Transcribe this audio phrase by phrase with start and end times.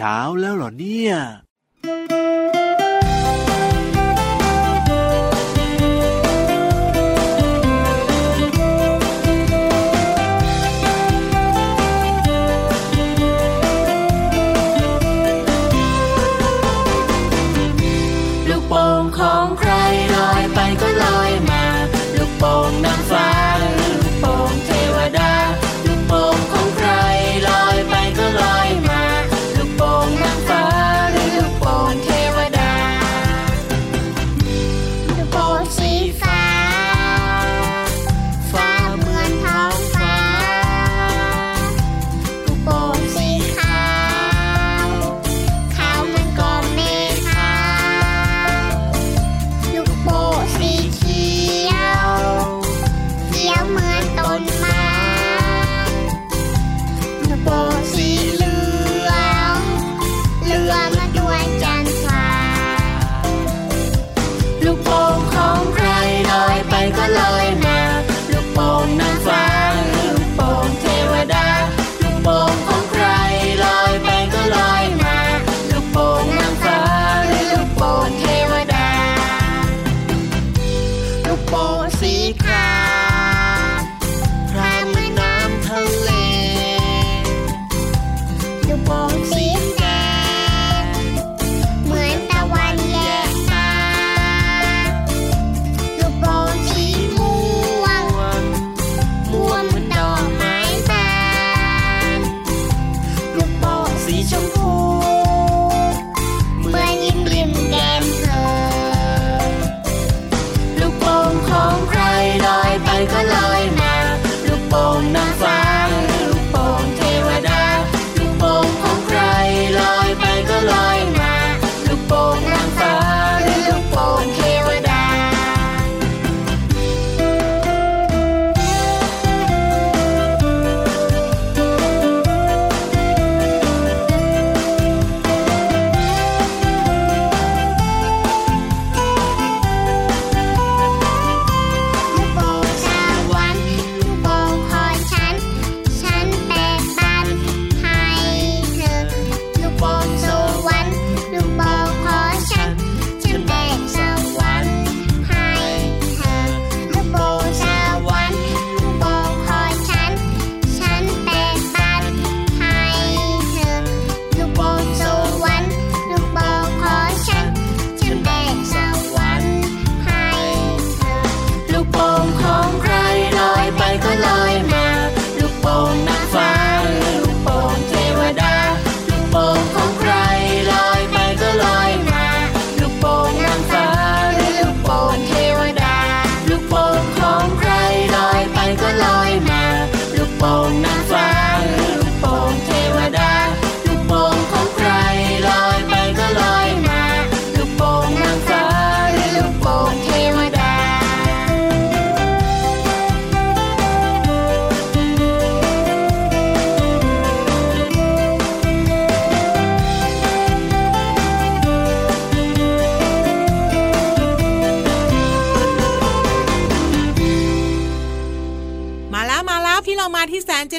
[0.00, 1.14] เช้าแล้วเหรอเนี่ย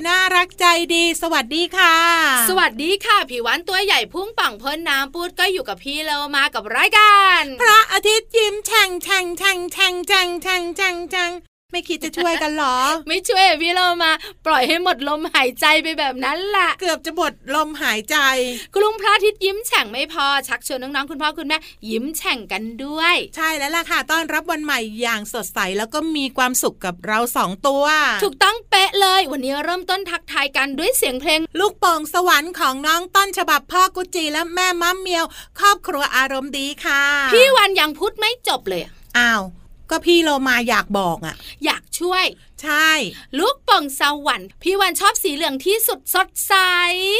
[0.07, 1.95] น่ารักใจดี สวัสดีค่ะ
[2.50, 11.31] สวัสดีค่ะผิววันตัวใหญ่พุ่งปังพ้นน้ำปูดก็อยู่กับพี่เรามากับรายการ พระอาทิตย์ยิ้มแฉ่งแฉ่งแฉ่งแฉ่งแฉ่งแฉ่งแฉ่ง
[11.72, 12.78] ไม่คิดจะช่วยกันหรอ
[13.08, 14.12] ไม่ช่วยพี่เรามา
[14.46, 18.18] ปล่อยให้หมดลมหายใจไปแบบนั้นแหละเกือบจะหมดลมหายใจ
[18.74, 21.58] คุณลุงพระอาทิตย์ยิ้มแฉ่งไม่พอชักชวนน้องๆคุณพ่อคุณแม่
[21.90, 27.85] ยิ้มแฉ่งกันด้วย ใช่แล้วล่ะค่ะต้อนรับวันใหม่อย่างสดใสแล้วก็มีความสุขกับเราสองตัว
[28.24, 35.26] ถูกต้องเป๊ะเลย วันนี้เริ่มต้นทักทายกันด้วยเสียงเพลง ลูกโป่งสวรรค์ของน้องต้นฉบับพ่อกุจีและแม่มัมเมียว
[35.59, 37.02] ครอบครัวอารมณ์ดีค่ะ
[37.34, 38.84] พี่วันยังพูดไม่จบเลย
[39.17, 39.44] อ้าว
[39.91, 41.35] ก็พี่โลมาอยากบอกอะ
[41.66, 42.26] อยากช่วย
[42.64, 42.91] ใช่
[43.40, 46.53] ลูกป่องสวรรค์พี่วันชอบสีเหลืองที่สุดสดใส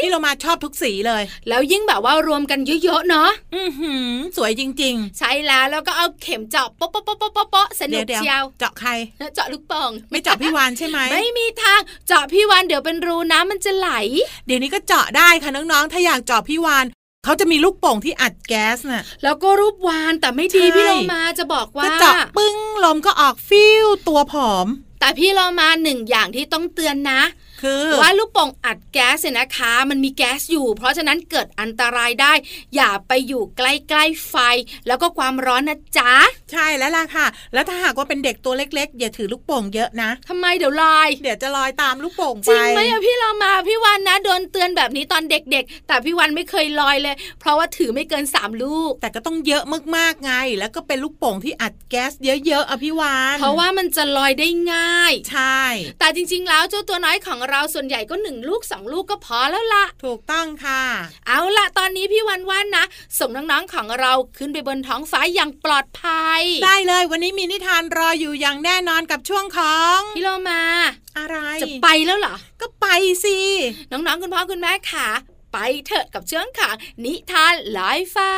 [0.03, 8.91] พี่โลมาชอบทุกสีเลย แล้วยิ่งแบบว่ารวมกันเยอะๆเนาะอือหือ สวยจริง ๆ ใช่แล้วแล้วก็เอาเข็มเจาะโป๊ะโป๊ะโป๊ะโป๊ะโป๊ะสนุกเชียวเจาะใคร
[9.35, 13.89] เจาะลูกป่อง ไม่เจาะพี่วานใช่ไหมไม่มีทางเจาะพี่วานเดี๋ยวเป็นรูน้ำมันจะไหล
[14.45, 16.85] เดี๋ยวนี้ก็เจาะได้ค่ะน้องๆถ้าอยากเจาะพี่วาน
[17.25, 24.68] เขาจะมีลูกโป่งที่อัดแก๊สน่ะ แล้วก็รูปวานแต่ไม่ดีพี่เรามาจะบอกว่าเจาะปึ้งลมก็ออกฟิวตัวผอม
[25.00, 27.21] แต่พี่เรามาหนึ่งอย่างที่ต้องเตือนนะ
[27.61, 32.33] คือว่าลูกโป่งอัดแก๊สเนี่ยนะคะ มันมีแก๊สอยู่ เพราะฉะนั้นเกิดอันตรายได้
[32.75, 34.35] อย่าไปอยู่ใกล้ๆไฟ
[34.87, 36.13] แล้วก็ความร้อนนะจ๊ะ
[36.51, 49.63] ใช่แล้วล่ะค่ะ แล้วถ้าหากว่าเป็นเด็กตัวเล็กๆ อย่าถือลูกโป่งเยอะนะทำไมเดี๋ยวลอย เดี๋ยวจะลอยตามลูกโป่งไปจริงไหมอะพี่เรามาพี่วันนะโดนเตือนแบบนี้ตอนเด็กๆ แต่พี่วันไม่เคยลอยเลย เพราะว่าถือไม่เกินสามลูก แต่ก็ต้องเยอะ
[49.95, 55.61] มากๆไง แล้วก็เป็นลูกโป่งที่อัดแก๊สเยอะๆอะพี่วานเพราะว่ามันจะลอยได้ง่าย ใช่
[55.99, 60.83] แต่จริง ๆ แล้วเจ้าตัวน้อยของเราส่วนใหญ่ก็หนึ่งลูกสองลูกก็พอแล้วละถูกต้องค่ะ
[61.27, 62.86] เอาละตอนนี้พี่วันว่านนะ
[63.19, 70.63] ส่งน้องๆของเราขึ้นไปบนท้องฟ้าอย่างปลอดภัย ได้เลยวันนี้มีนิทานรออยู่อย่างแน่นอนกับช่วงของพี่โลมา
[71.18, 72.88] อะไร จะไปแล้วเหรอ ก็ไป
[73.24, 73.38] สิ
[73.92, 75.07] น้องๆคุณพ่อคุณแม่ค่ะ
[75.54, 76.75] ไปเถอะกับช่วงของ
[77.06, 78.33] นิทานลอยฟ้า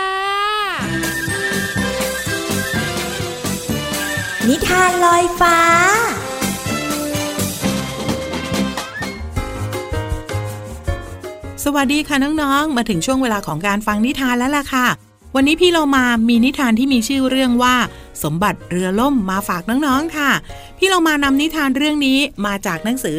[4.47, 5.57] นิทานลอยฟ้า
[11.67, 14.87] สวัสดีค่ะน้องๆ มาถึงช่วงเวลาของการฟังนิทานแล้วล่ะค่ะ
[15.35, 17.75] วันนี้พี่เรามามีนิทานที่มีชื่อเรื่องว่า
[18.23, 20.31] สมบัติเรือล่มมาฝากน้องๆค่ะ
[20.77, 23.17] พี่เรามานำนิทานเรื่องนี้มาจากหนังสือ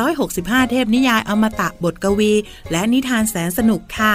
[0.00, 2.32] 365 เทพนิยายอมตะบทกวี
[2.72, 4.14] และนิทานแสนสนุกค่ะ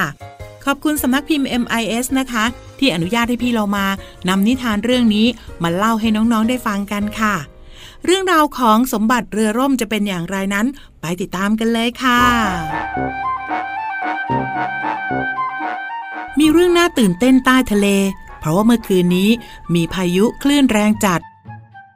[0.65, 2.45] ขอบคุณสำนักพิมพ์ MIS นะคะ
[2.79, 3.85] ที่อนุญาตให้พี่เรามา
[4.29, 5.27] นำนิทานเรื่องนี้
[5.63, 7.35] มาเล่าให้น้องๆได้ฟังกันค่ะ
[8.05, 10.67] เรื่องราวของสมบัติเรือร่มจะเป็นอย่างไรนั้น
[11.01, 12.21] ไปติดตามกันเลยค่ะ
[16.39, 17.87] มีเรื่องน่าตื่นเต้นใต้ทะเล
[18.39, 19.29] เพราะว่าเมื่อคืนนี้
[19.73, 21.21] มีพายุคลื่นแรงจัด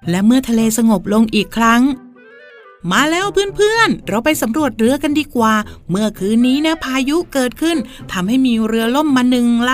[0.09, 1.81] และเมื่อทะเลสงบลงอีกครั้ง
[2.91, 3.25] มาแล้ว
[3.55, 5.53] เพื่อนๆ เราไปสำรวจเรือกันดีกว่า
[5.89, 7.77] เมื่อคืนนี้นะพายุเกิดขึ้น
[8.11, 9.71] ทำให้มีเรือล่มมาหนึ่งล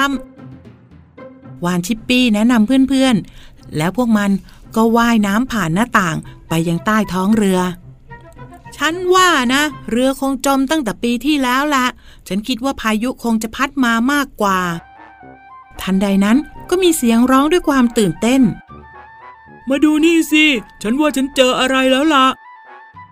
[0.82, 4.32] ำวานชิปปี้แนะนำเพื่อนๆ แล้วพวกมัน
[4.76, 6.18] ก็ว่ายน้ำผ่านหน้าต่าง
[6.50, 7.60] ไปยังใต้ท้องเรือ
[8.78, 11.86] ฉันว่านะ เรือคงจมตั้งแต่ปีที่แล้วละ
[12.28, 14.60] ฉันคิดว่าพายุคงจะพัดมามากกว่า
[15.82, 16.38] ทันใดนั้น
[16.70, 18.42] ก็มีเสียงร้องด้วยความตื่นเต้น
[19.70, 20.46] มาดูนี่สิ
[20.82, 22.28] ฉันว่าฉันเจออะไรแล้วล่ะ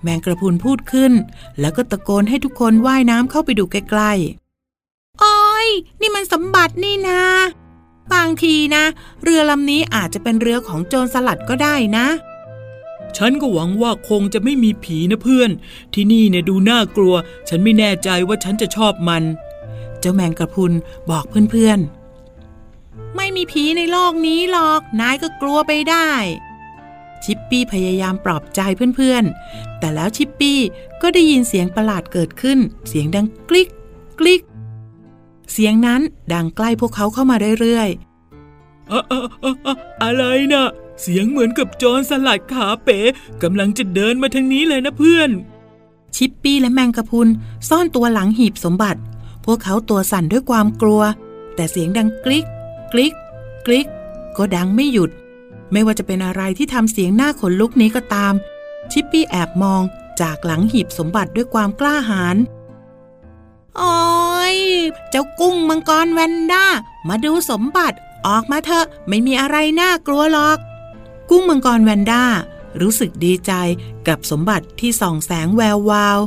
[0.02, 1.14] แมงกระพรุนพูดขึ้น
[1.60, 5.70] แล้วก็ตะโกนให้ทุกคนว่ายน้ำเข้าไปดูใกล้ๆ โอ้ย
[6.02, 7.22] นี่มันสมบัตินี่นะ
[8.14, 8.84] บางทีนะ
[9.24, 12.08] เรือลำนี้อาจจะเป็นเรือของโจรสลัดก็ได้นะ
[13.18, 15.50] ฉันก็หวังว่าคงจะไม่มีผีนะเพื่อน
[15.94, 17.16] ที่นี่เนี่ยดูน่ากลัว
[17.50, 19.24] ฉันไม่แน่ใจว่าฉันจะชอบมัน
[20.00, 20.74] เจ้าแมงกระพรุน
[21.10, 26.10] บอกเพื่อนๆ ไม่มีผีในโลกนี้หรอก นายก็กลัวไปได้
[27.24, 28.62] ชิปปี้พยายามปลอบใจ
[28.96, 30.60] เพื่อนๆ แต่แล้วชิปปี้
[31.02, 33.70] ก็ได้ยินเสียงประหลาดเกิดขึ้น เสียงดังกลิก
[34.20, 34.42] กลิก
[35.54, 36.01] เสียงนั้น
[36.34, 40.24] ดังใกล้พวกเขาเข้ามาเรื่อยๆอะอะอะอะอะไร
[40.54, 40.68] นะ
[41.01, 43.00] เสียงเหมือนกับโจรสลัดขาเป๋
[43.44, 45.30] กำลังจะเดินมาทางนี้เลยนะเพื่อน
[46.16, 47.28] ชิปปี้และแมงกะพรุน
[47.69, 49.00] ซ่อนตัวหลังหีบสมบัติ
[49.46, 51.01] พวกเขาตัวสั่นด้วยความกลัว
[51.56, 52.46] แต่เสียงดังกลิก
[52.94, 53.13] กลิก
[53.66, 53.88] กลิก
[54.38, 55.12] ก็ดังไม่หยุด
[55.72, 58.34] ไม่ว่าจะเป็นอะไรที่ทำเสียงหน้าขนลุกนี้ก็ตาม
[58.92, 59.81] ชิปปี้แอบมอง
[60.22, 62.36] จากหลังหีบสมบัติด้วยความกล้าหาญ
[63.78, 64.19] โอ้ย
[65.09, 66.65] เจ้ากุ้งมังกรแวนด้า
[67.07, 67.97] มาดูสมบัติ
[68.27, 70.57] ออกมาเถอะ ไม่มีอะไรน่ากลัวหรอก
[71.30, 72.24] กุ้งมังกรแวนด้า
[72.81, 73.51] รู้สึกดีใจ
[74.08, 76.19] กับสมบัติที่ส่องแสงแวววาว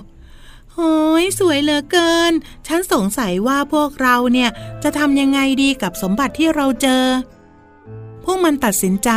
[0.72, 2.32] โอ้ยสวยเหลือเกิน
[2.66, 4.50] ฉันสงสัยว่าพวกเราเนี่ย
[4.82, 7.04] จะทำยังไงดีกับสมบัติที่เราเจอ
[8.24, 9.10] พวกมันตัดสินใจ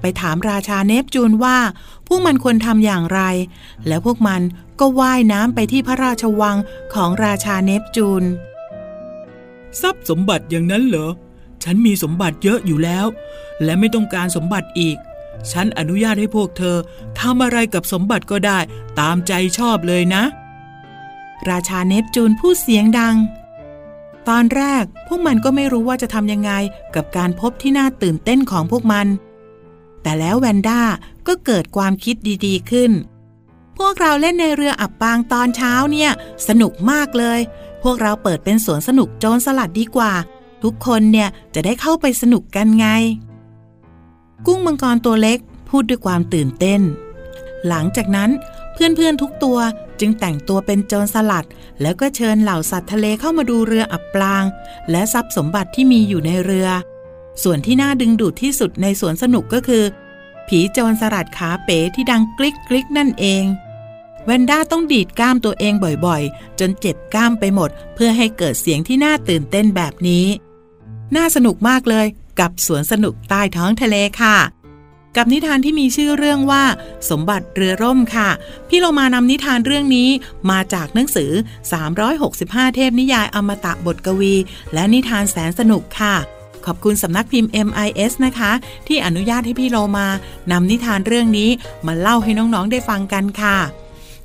[0.00, 1.58] ไปถามราชาเนปจูนว่า
[2.06, 3.20] พวกมันควรทำอย่างไร
[3.86, 4.42] แล้วพวกมัน
[4.80, 6.56] ก็ว่ายน้ำไปที่พระราชวัง
[6.94, 8.24] ของราชาเนปจูน
[9.80, 11.10] ทรัพย์สมบัติอย่างนั้นเหรอ
[11.64, 13.06] ฉันมีสมบัติเยอะอยู่แล้ว
[13.64, 14.96] และไม่ต้องการสมบัติอีก
[15.52, 16.76] ฉันอนุญาตให้พวกเธอ
[17.20, 18.58] ทำอะไรกับสมบัติก็ได้
[19.00, 20.22] ตามใจชอบเลยนะ
[21.50, 23.16] ราชาเนปจูนพูดเสียงดัง
[24.28, 26.52] ตอนแรกพวกมันก็ไม่รู้ว่าจะทำยังไง
[26.94, 29.06] กับการพบที่น่าตื่นเต้นของพวกมัน
[30.02, 30.80] แต่แล้วแวนด้า
[31.26, 32.92] ก็เกิดความคิดดีๆขึ้น
[33.78, 36.10] พวกเราเล่นในเรืออับปางตอนเช้าเนี่ย
[36.48, 37.40] สนุกมากเลย
[37.82, 40.12] พวกเราเปิดเป็นสวนสนุกโจรสลัดดีกว่า
[40.62, 42.86] ทุกคนเนี่ยจะได้เข้าไปสนุกกันไง
[44.46, 46.80] กุ้งมังกรตัวเล็กพูดด้วยความตื่นเต้น
[47.68, 48.30] หลังจากนั้น
[48.72, 49.58] เพื่อนๆทุกตัว
[50.00, 51.46] จึงแต่งตัวเป็นโจรสลัด
[51.80, 54.44] แล้วก็เชิญเหล่าสัตว์ทะเลเข้ามาดูเรืออับปาง
[54.90, 56.68] และทรัพย์สมบัติที่มีอยู่ในเรือ
[57.42, 59.84] ส่วนที่น่าดึงดูดที่สุดในสวนสนุกก็คือ
[60.48, 63.44] ผีโจรสลัดขาเป๋ที่ดังกลิกกลิกนั่นเอง
[64.30, 65.74] แวนด้าต้องดีดกล้ามตัวเอง
[66.06, 70.26] บ่อยๆ จนเจ็บกล้ามไปหมด เพื่อให้เกิดเสียงที่น่าตื่นเต้นแบบนี้
[71.16, 72.06] น่าสนุกมากเลย
[72.40, 74.36] กับสวนสนุกใต้ท้องทะเลค่ะ
[75.16, 76.64] กับนิทานที่มีชื่อเรื่องว่า
[77.10, 78.28] สมบัติเรือร่มค่ะ
[78.68, 80.08] พี่เรามานำนิทานเรื่องนี้
[80.50, 81.30] มาจากหนังสือ
[82.02, 84.34] 365 เทพนิยายอมตะบทกวี
[84.74, 86.14] และนิทานแสนสนุกค่ะ
[86.66, 88.52] ขอบคุณสำนักพิมพ์ MIS นะคะ
[88.86, 90.08] ที่อนุญาตให้พี่โลมา
[90.50, 91.50] นำนิทานเรื่องนี้
[91.86, 93.58] มาเล่าให้น้องๆได้ฟังกันค่ะ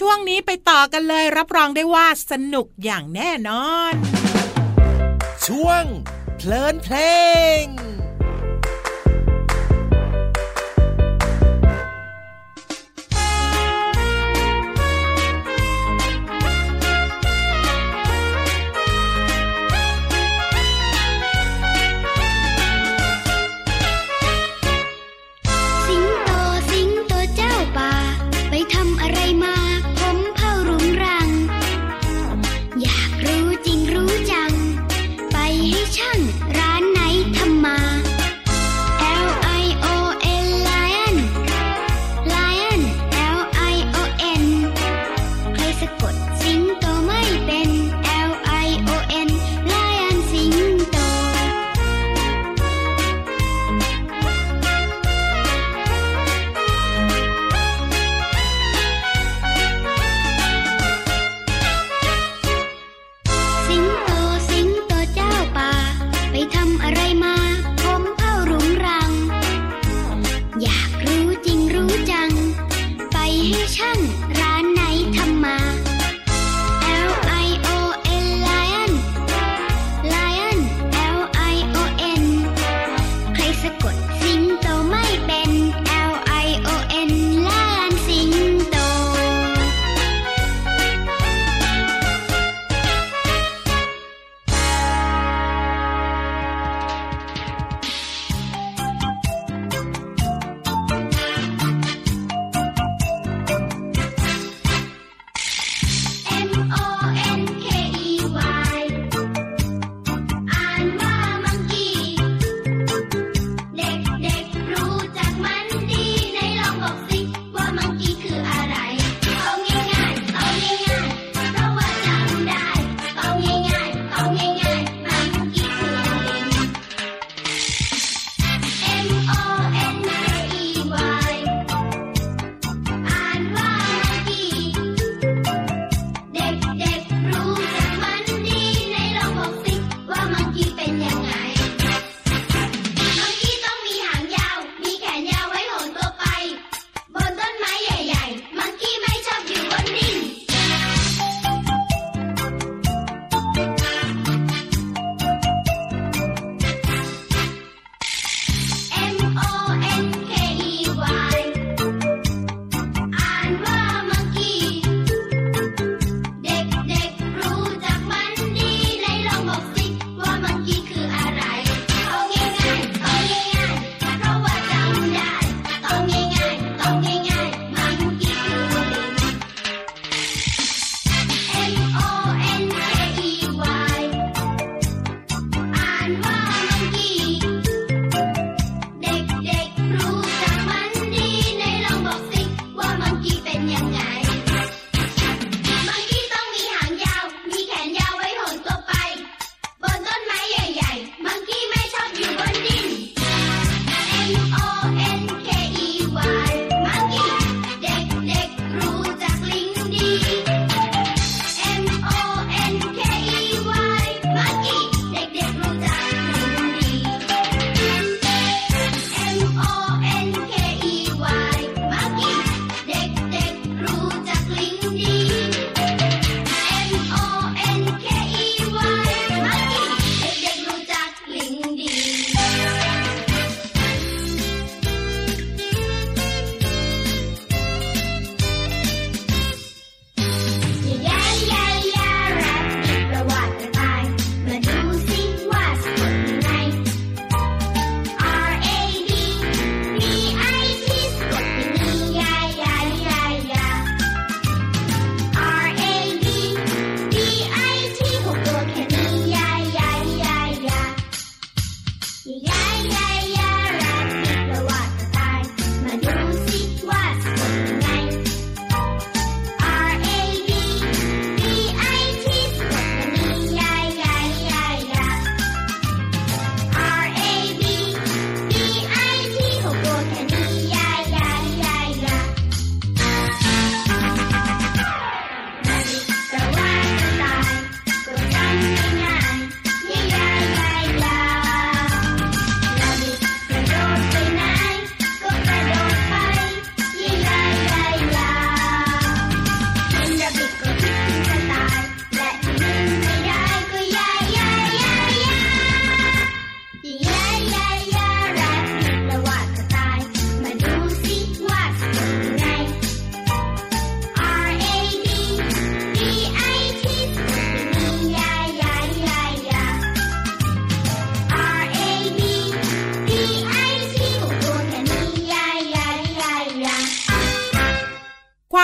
[0.00, 3.92] ช่วงนี้ไปต่อกันเลย รับรองได้ว่าสนุกอย่างแน่นอน
[5.46, 5.84] ช่วง
[6.36, 6.96] เพลินเพล
[7.62, 7.95] ง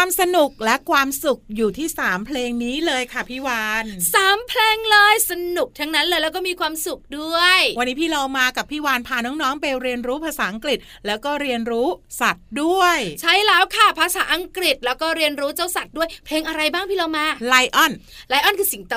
[0.04, 3.84] ความสนุกและความสุขอยู่ที่สามเพลงนี้เลยค่ะพี่วาน
[4.14, 11.88] สามเพลงเลยสนุกทั้งนั้นเลยแล้วก็มีความสุขด้วย วันนี้พี่เรามากับพี่วานพาน้องๆไปเรียนรู้ภาษาอังกฤษ แล้วก็เรียนรู้
[12.20, 17.92] สัตว์ด้วย ใช่แล้วค่ะภาษาอังกฤษแล้วก็เรียนรู้เจ้าสัตว์ด้วย เพลงอะไรบ้างพี่เรามาไลออน
[18.28, 18.94] ไลออนคือสิงโต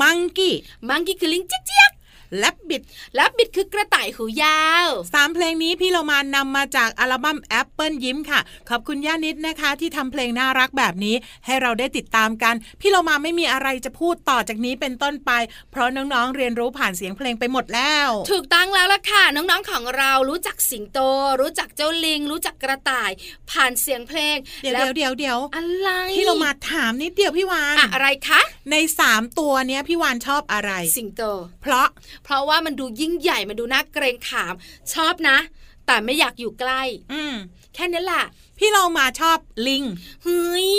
[0.00, 0.54] มังกี้
[0.88, 1.92] มังกี้คือลิงเจี๊ยก
[2.38, 2.82] แลบบิด
[3.14, 8.40] และบิดคือกระต่ายหูยาวสามเพลงนี้พี่เรามานำมาจากอัลบั้มแอปเปิลยิ้มค่ะ
[8.70, 11.16] ขอบคุณย่านิดนะคะ ที่ทำเพลงน่ารักแบบนี้
[11.46, 15.30] ให้เราได้ติดตามกัน พี่เรามาไม่มีอะไรจะพูดต่อจากนี้เป็นต้นไป
[15.70, 20.98] เพราะน้องๆเรียนรู้ผ่านเสียงเพลงไปหมดแล้ว ถูกต้องแล้วล่ะค่ะ น้องๆของเรารู้จักสิงโต
[21.40, 23.10] รู้จักเจ้าลิง รู้จักกระต่าย
[23.50, 28.40] ผ่านเสียงเพลงเดี๋ยวแล้วเดี๋ยวเดี๋ยวอะไรพี่เรามาถามนิดเดียวพี่วานอะอะไรคะ
[28.70, 31.22] ในสามตัวเนี้ยพี่วานชอบอะไร สิงโต
[31.62, 31.86] เพราะ
[32.24, 34.54] เพราะว่ามันดูยิ่งใหญ่มันดูน่าเกรงขาม
[34.92, 35.38] ชอบนะ
[35.86, 37.34] แต่ไม่อยากอยู่ใกล้ อืม
[37.74, 38.24] แค่นี้แหละ
[38.58, 39.84] พี่เรามาชอบลิง
[40.24, 40.70] เฮ้ย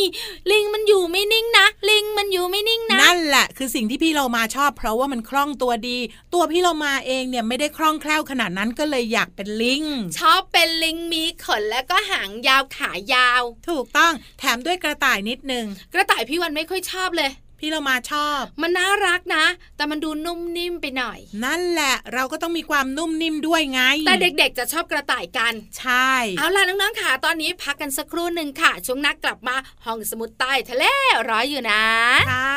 [0.51, 5.97] ลิงมันอยู่ไม่นิ่งนะ ลิงมันอยู่ไม่นิ่งนะ นั่นแหละ คือสิ่งที่พี่เรามาชอบ เพราะว่ามันคล่องตัวดี
[6.33, 9.83] ตัวพี่เรามาเองเนี่ยไม่ได้คล่องแคล่วขนาดนั้นก็เลยอยากเป็นลิง
[10.19, 17.29] ชอบเป็นลิงมีขนแล้วก็หางยาวขายาว ถูกต้อง แถมด้วยกระต่ายนิดนึง กระต่ายพี่วันไม่ค่อยชอบเลย
[17.63, 19.45] พี่เรามาชอบ มันน่ารักนะ
[19.77, 30.85] แต่มันดูนุ่มนิ่มไปหน่อย นั่นแหละเราก็ต้องมีความนุ่มนิ่มด้วยไง แต่เด็กๆจะชอบกระต่ายกัน ใช่ เอาล่ะน้องๆค่ะ ตอนนี้พักกันสักครู่หนึ่งค่ะ ช่วงนักกลับมาห้องสมุดใต้ทะเล
[31.29, 31.83] รออยู่นะ
[32.31, 32.51] ค่ะ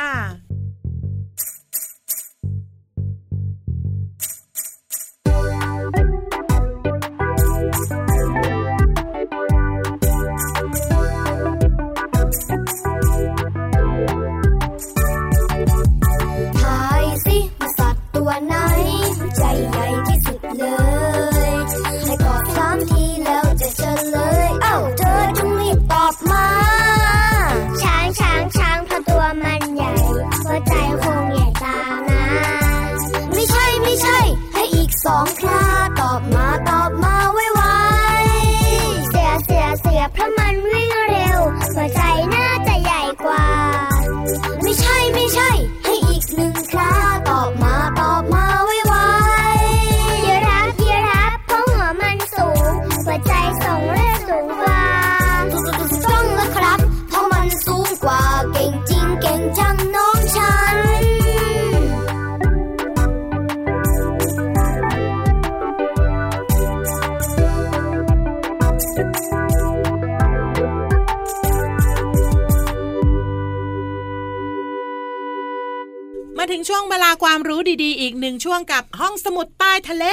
[76.69, 80.07] ช่วงเวลาความรู้ดีๆ อีกหนึ่งช่วงกับห้องสมุดใต้ทะเล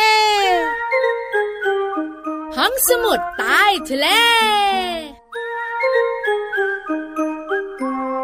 [2.58, 4.08] ห้องสมุดใต้ทะเล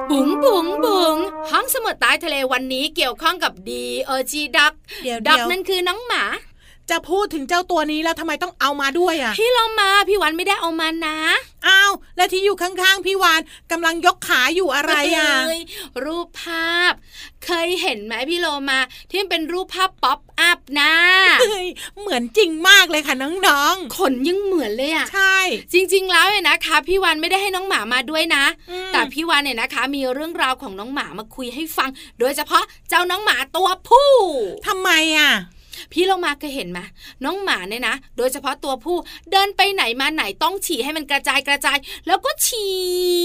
[0.09, 1.15] บุ๋งบุ๋งบุ๋ง
[1.51, 6.23] ห้องสมุดใต้ทะเลวันนี้เกี่ยวข้องกับดีเออจีดักเดี๋ยวดักเดี๋ยวนั่นคือน้องหมา
[6.91, 11.17] จะพูดถึงเจ้าตัวนี้แล้วทำไมต้องเอามาด้วยอะ พี่เรามาพี่วันไม่ได้เอามานะ
[11.67, 15.59] อ้าวแล้วที่อยู่ข้างๆพี่วานกำลังยกขาอยู่อะไรอะเย
[16.03, 16.93] รูปภาพ
[17.45, 20.93] เคยเห็นไหมพี่โลมา ที่มันเป็นรูปภาพ pop up นะ
[21.41, 21.67] เฮ้ย
[21.99, 25.37] เหมือนจริงมากเลยค่ะน้องขนยังเหมือนเลยอะๆใช่
[25.73, 34.11] จริง ๆ แล้วเนี่ยนะคะ พี่วันไม่ได้ให้น้องหมามาด้วยนะอืมแต่พี่วันเนี่ยนะคะ มีเรื่องราวของน้องหมามาคุยให้ฟัง โดยเฉพาะเจ้าน้องหมาตัวผู้
[34.67, 35.31] ทำไมอะ
[35.91, 36.79] พี่โลมาเคยเห็นไหม
[37.23, 38.97] น้องหมาเนี่ยนะ โดยเฉพาะตัวผู้
[39.31, 42.71] เดินไปไหนมาไหนต้องฉี่ให้มันกระจายกระจาย แล้วก็ฉี่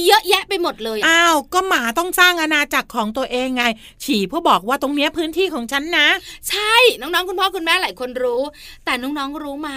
[0.07, 3.65] เยอะแยะไปหมดเลยอะอ้าวก็หมาต้องสร้างอาณาจักรของตัวเองไง
[4.05, 6.09] ฉี่เพื่อบอกว่าตรงเนี้ยพื้นที่ของฉันนะ
[6.49, 8.43] ใช่น้องๆคุณพ่อคุณแม่หลายคนรู้
[8.85, 9.71] แต่น้องๆรู้ไหม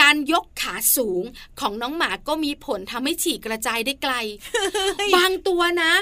[0.00, 1.24] การยกขาสูง
[1.60, 4.14] ของน้องหมาก็มีผลทำให้ฉี่กระจายได้ไกล
[5.16, 5.92] บางตัวนะ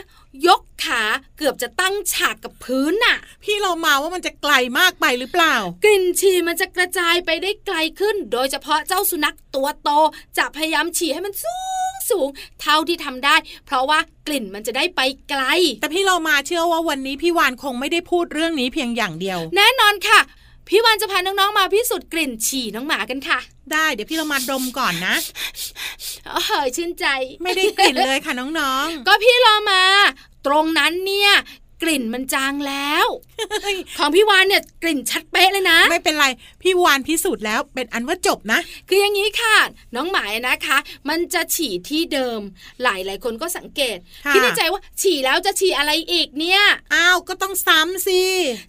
[0.46, 1.02] ยกขา
[1.38, 9.90] เกือบจะตั้งฉากกับพื้นน่ะ พี่เรามาว่ามันจะไกลมากไปหรือเปล่า กลิ่นฉี่มันจะกระจายไปได้ไกลขึ้น โดยเฉพาะเจ้าสุนัขตัวโต
[10.38, 11.56] จะพยายามฉี่ให้มันสู
[11.90, 12.28] งสูง
[12.60, 15.42] เท่าที่ทำได้ เพราะว่ากลิ่นมันจะได้ไปไกล
[15.80, 20.20] แต่พี่เรามาเชื่อว่าวันนี้พี่วานคงไม่ได้พูดเรื่องนี้เพียงอย่างเดียว แน่นอนค่ะ
[20.68, 23.38] พี่วันจะพาน้องๆมาพิสูจน์กลิ่นฉี่น้องหมากันค่ะ
[23.72, 25.14] ได้เดี๋ยวพี่เรามาดมก่อนนะ
[26.32, 27.06] เออชื่นใจ
[27.42, 29.82] ไม่ได้กลิ่นเลยค่ะน้องก็พี่รอมา
[30.46, 31.32] ตรงนั้นเนี่ย
[31.82, 36.26] กลิ่นมันจางแล้วๆของพี่วานเนี่ยกลิ่นชัดเป๊ะเลยนะ ไม่เป็นไร
[36.62, 39.56] พี่วานพิสูจน์แล้วเป็นอันว่าจบนะ คืออย่างนี้ค่ะ
[39.94, 42.40] น้องหมายนะคะ มันจะฉี่ที่เดิม
[42.82, 46.62] หลายหลายๆคนก็สังเกตค่ะคิดในใจว่าฉี่แล้วจะฉี่อะไรอีกเนี่ย
[46.94, 48.22] อ้าวก็ต้องซ้ำสิ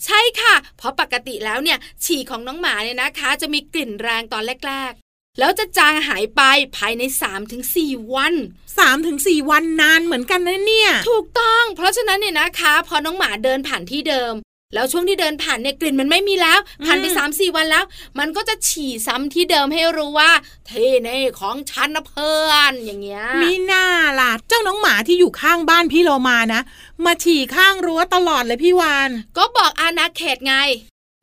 [0.05, 4.93] ใช่ค่ะ เพราะปกติแล้วเนี่ย ฉี่ของน้องหมาเนี่ยนะคะ จะมีกลิ่นแรงตอนแรก
[5.39, 6.41] แล้วจะจางหายไป
[6.77, 7.03] ภายใน
[7.57, 8.33] 3-4 วัน
[8.77, 14.33] สามถึงสี่วันนานเหมือนกันนะเนี่ย ถูกต้อง เพราะฉะนั้นเนี่ยนะคะ พอน้องหมาเดินผ่านที่เดิม
[14.73, 17.83] แล้วช่วงที่เดินผ่านเนี่ยกลิ่นมันไม่มีแล้วผ่านไปสามสี่วันแล้ว
[18.19, 20.31] มันก็จะฉี่ซ้ำที่เดิมให้รู้ว่า
[20.67, 20.71] เท
[21.01, 23.85] เน่ของฉันนะเพื่อนอย่างเงี้ยมีหน้า
[24.19, 26.61] ล่ะเจ้าน้องหมาที่อยู่ข้างบ้านพี่โลมานะ
[27.05, 30.55] มาฉี่ข้างรั้วตลอดเลยพี่วานก็บอกอาณาเขตไง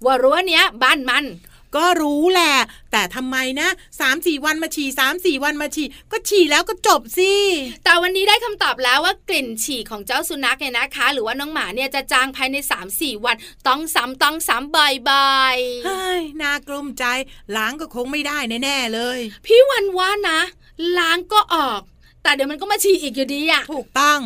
[0.04, 1.24] ว่ารั้วเนี้ยบ้านมัน
[1.76, 2.54] ก็รู้แหละ
[2.92, 3.68] แต่ทำไมนะ
[4.00, 7.32] สามสี่วันมาฉี่สามสี่วันมาฉี่ก็ฉี่แล้วก็จบสิ
[7.84, 12.56] แต่วันนี้ได้คำตอบแล้วว่ากลิ่นฉี่ของเจ้าสุนัขเนี่ยนะคะ หรือว่าน้องหมาเนี่ยจะจางภายใน
[12.90, 13.36] 3-4วัน
[13.68, 14.88] ต้องซ้ำต้องซ้ำบ่อ
[15.54, 17.04] ยเฮ้ยน่ากลุ้มใจ
[17.56, 20.40] ล้างก็คงไม่ได้แน่ๆเลยๆพี่วันว่านะ
[20.98, 21.82] ล้างก็ออก
[22.22, 24.18] แต่เดี๋ยวมันก็มาฉี่อีกอยู่ดีอะถูกต้อง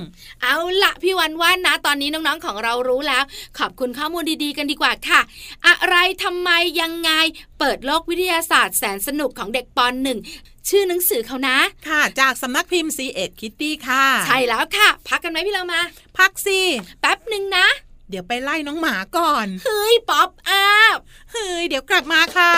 [0.43, 3.25] เอาละพี่วันว่านะ ตอนนี้น้องๆของเรารู้แล้ว
[3.59, 5.21] ขอบคุณข้อมูลดีๆกันดีกว่าค่ะ
[5.67, 7.11] อะไรทำไมยังไง
[7.59, 10.19] เปิดโลกวิทยาศาสตร์แสนสนุกของเด็กปอนหนึ่ง
[10.69, 15.81] ชื่อหนังสือเขานะ ค่ะ จากสำนักพิมพ์ซีเอ็ดคิตตี้ค่ะ ใช่แล้วค่ะ พักกันไหมพี่โลมา
[16.19, 16.61] พักสิ
[17.01, 17.67] แป๊บหนึ่งนะ
[18.11, 20.97] เดี๋ยวไปไล่น้องหมาก่อน เฮ้ย pop up
[21.33, 22.53] เฮ้ย เดี๋ยวกลับมาค่ะ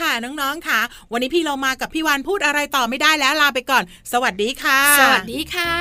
[0.00, 0.80] ค่ะน้องๆค่ะ
[1.12, 5.72] วันนี้พี่เรามากับพี่วานพูดอะไรต่อไม่ได้แล้วลาไปก่อน สวัสดีค่ะ สวัสดีค่ะ